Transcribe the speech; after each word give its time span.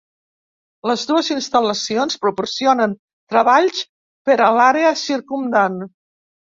Les 0.91 1.03
dues 1.11 1.29
instal·lacions 1.35 2.17
proporcionen 2.25 2.97
treballs 3.35 3.87
per 4.31 4.41
a 4.49 4.53
l'àrea 4.59 4.99
circumdant. 5.09 5.81